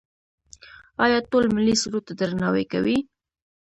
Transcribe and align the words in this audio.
آیا 1.03 1.19
ټول 1.29 1.45
ملي 1.55 1.75
سرود 1.81 2.03
ته 2.07 2.13
درناوی 2.19 2.65
کوي؟ 2.71 2.97